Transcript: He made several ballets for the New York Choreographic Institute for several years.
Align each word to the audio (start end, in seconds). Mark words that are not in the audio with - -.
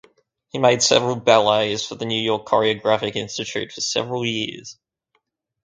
He 0.49 0.57
made 0.57 0.81
several 0.81 1.15
ballets 1.15 1.85
for 1.85 1.93
the 1.93 2.05
New 2.05 2.19
York 2.19 2.47
Choreographic 2.47 3.15
Institute 3.15 3.71
for 3.71 3.81
several 3.81 4.25
years. 4.25 4.79